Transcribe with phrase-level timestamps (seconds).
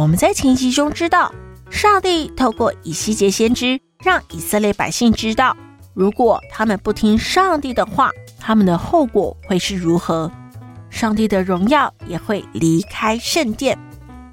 [0.00, 1.30] 我们在前集中知道，
[1.68, 5.54] 上帝透过以西结先知，让以色列百姓知道，
[5.92, 10.32] 如果他们不听上帝的话，他们的后果会是如何。
[10.88, 13.78] 上帝的荣耀也会离开圣殿，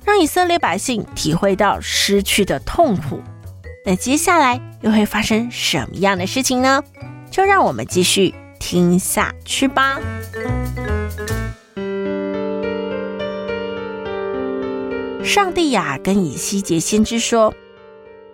[0.06, 3.22] 让以色列百姓体会到失去的痛苦。
[3.86, 6.82] 那接下来又会发生什么样的事情呢？
[7.30, 10.00] 就让我们继续听下去吧。
[15.28, 17.53] 上帝呀，跟以西结先知说：“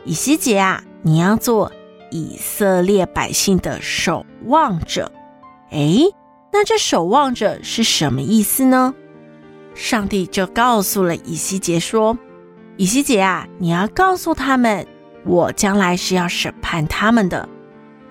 [0.06, 1.72] 以西结啊，你要做
[2.12, 5.12] 以色列百姓的守望者。”
[5.72, 5.98] 哎，
[6.52, 8.94] 那这守望者是什么意思呢？
[9.74, 12.16] 上帝就告诉了以西结说
[12.78, 14.86] ：“以西结啊，你要告诉他们，
[15.26, 17.50] 我将来是要审判他们的，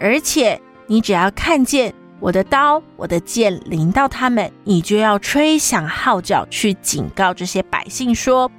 [0.01, 8.51] 而且你只要看见我的刀、我的剑临到他们，你就要吹响号角去警告这些百姓说。”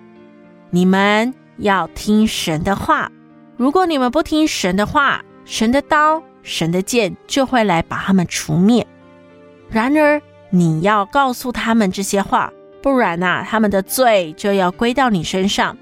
[0.76, 3.12] 你们要听神的话，
[3.58, 8.88] 如果你们不听神的话，神的刀、神的剑就会来把他们除灭。
[9.70, 15.78] 然而，你要告诉他们这些话，不然呐、他们的罪就要归到你身上。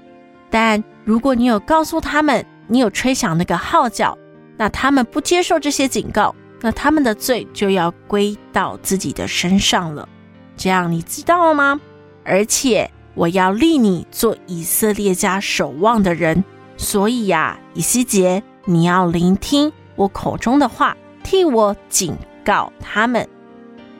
[0.50, 4.18] 但如果你有告诉他们，你有吹响那个号角，
[4.58, 10.06] 那他们不接受这些警告，那他们的罪就要归到自己的身上了。
[10.54, 11.80] 这样你知道了吗？
[12.26, 12.90] 而且。
[13.14, 16.44] 我要立你做以色列家守望的人，
[16.76, 23.28] 所以呀，以西结，你要聆听我口中的话，替我警告他们。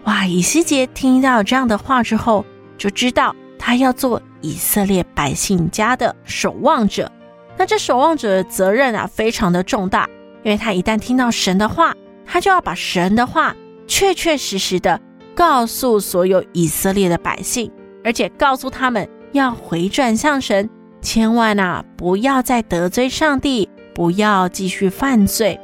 [0.04, 0.26] 哇！
[0.26, 2.44] 以西结听到这样的话之后，
[2.76, 7.10] 就知道他要做以色列百姓家的守望者。
[7.56, 10.08] 那这守望者的责任啊，非常的重大，
[10.42, 11.94] 因为他一旦听到神的话，
[12.26, 13.54] 他就要把神的话
[13.86, 15.00] 确确实实的
[15.36, 17.70] 告诉所有以色列的百姓。
[18.04, 20.68] 而且告诉他们要回转向神，
[21.00, 25.58] 千万啊不要再得罪上帝，不要继续犯罪。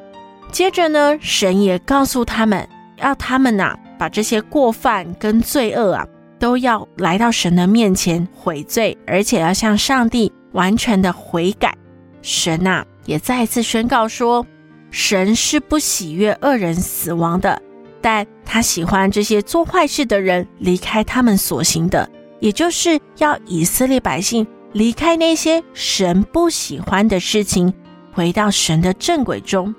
[0.51, 6.07] 接着呢，神也告诉他们，要他们呐把这些过犯跟罪恶啊
[6.39, 11.75] 都要来到神的面前悔罪，而且要向上帝完全的悔改。
[12.23, 14.47] 神呐也再次宣告说，
[14.91, 17.61] 神是不喜悦恶人死亡的，
[18.01, 22.09] 但他喜欢这些做坏事的人离开他们所行的。
[22.41, 27.73] 也就是要以色列百姓离开那些神不喜欢的事情，
[28.13, 29.75] 回到神的正轨中。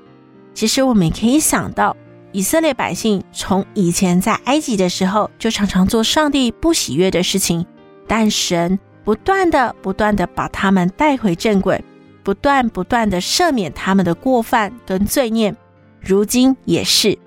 [0.54, 1.96] 其实我们可以想到，
[2.32, 7.66] 以色列百姓从以前在埃及的时候，就常常做上帝不喜悦的事情，
[8.08, 11.82] 但神不断的、不断的把他们带回正轨，
[12.24, 15.56] 不断不断的赦免他们的过犯跟罪孽。
[16.02, 17.18] 如今也是，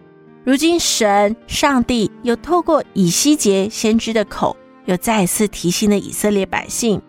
[0.44, 4.56] 如今神上帝又透过以西结先知的口。
[4.84, 7.00] 又再次提醒了以色列百姓：“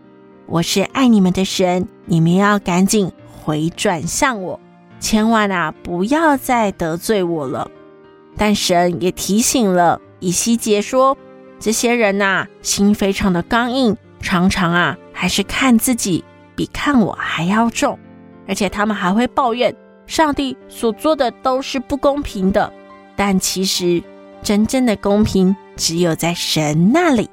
[0.45, 3.11] 我是爱你们的神，你们要赶紧
[3.41, 4.59] 回转向我，
[4.99, 7.69] 千万啊不要再得罪我了。”
[8.37, 11.17] 但神也提醒了以西结说
[11.59, 16.23] ：“这些人呐、心非常的刚硬，常常啊还是看自己
[16.55, 17.97] 比看我还要重，
[18.47, 19.75] 而且他们还会抱怨
[20.05, 22.71] 上帝所做的都是不公平的。
[23.15, 24.01] 但其实
[24.41, 27.27] 真正的公平只有在神那里。”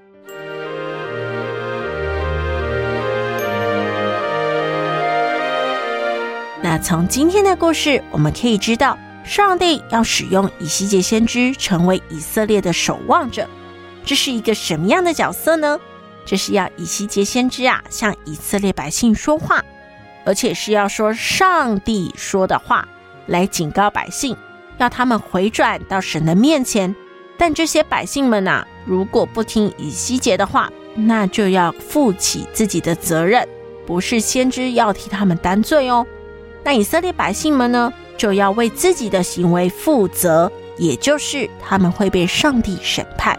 [6.73, 13.45] 那从今天的故事，我们可以知道，上帝要使用以西结先知成为以色列的守望者，
[14.05, 15.81] 这是一个什么样的角色呢？
[16.25, 19.61] 这是要以西结先知啊，向以色列百姓说话，
[20.25, 22.87] 而且是要说上帝说的话，
[23.27, 24.37] 来警告百姓，
[24.79, 26.95] 要他们回转到神的面前。
[27.37, 33.49] 但这些百姓们呐，如果不听以西结的话，那就要负起自己的责任，
[33.85, 36.07] 不是先知要替他们担罪哦。
[36.63, 43.39] 那以色列百姓们呢，就要为自己的行为负责，也就是他们会被上帝审判。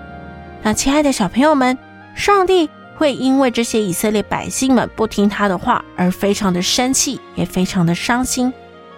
[0.63, 1.77] 那亲爱的小朋友们，
[2.15, 8.51] 上帝会因为这些以色列百姓们不听他的话而非常的生气，也非常的伤心。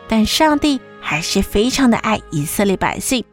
[0.07, 3.23] 但上帝还是非常的爱以色列百姓，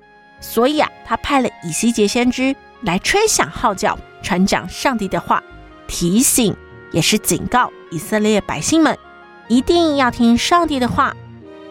[0.40, 5.42] 所以啊，他派了以西结先知来吹响号角，传讲上帝的话，
[5.86, 6.54] 提醒
[6.92, 8.96] 也是警告以色列百姓们
[9.50, 11.14] 一定要听上帝的话。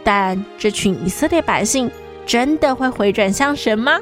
[0.04, 1.90] 但这群以色列百姓
[2.26, 3.98] 真的会回转向神吗？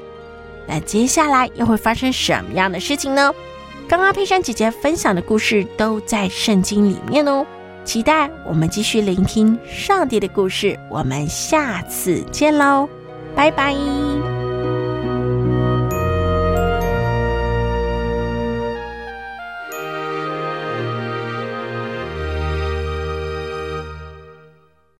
[0.68, 3.34] 那接下来又会发生什么样的事情呢？
[3.88, 7.46] 刚刚佩珊姐姐分享的故事都在圣经里面哦，
[7.86, 10.78] 期待我们继续聆听上帝的故事。
[10.90, 12.90] 我们下次见喽，
[13.34, 14.37] 拜拜。